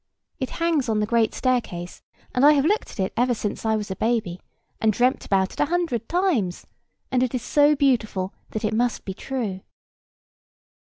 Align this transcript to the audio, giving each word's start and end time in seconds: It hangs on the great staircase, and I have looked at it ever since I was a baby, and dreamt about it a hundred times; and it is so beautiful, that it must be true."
It 0.39 0.49
hangs 0.57 0.89
on 0.89 0.99
the 0.99 1.05
great 1.05 1.31
staircase, 1.35 2.01
and 2.33 2.43
I 2.43 2.53
have 2.53 2.65
looked 2.65 2.89
at 2.89 2.99
it 2.99 3.13
ever 3.15 3.35
since 3.35 3.67
I 3.67 3.75
was 3.75 3.91
a 3.91 3.95
baby, 3.95 4.41
and 4.81 4.91
dreamt 4.91 5.27
about 5.27 5.53
it 5.53 5.59
a 5.59 5.65
hundred 5.67 6.09
times; 6.09 6.65
and 7.11 7.21
it 7.21 7.35
is 7.35 7.43
so 7.43 7.75
beautiful, 7.75 8.33
that 8.49 8.65
it 8.65 8.73
must 8.73 9.05
be 9.05 9.13
true." 9.13 9.61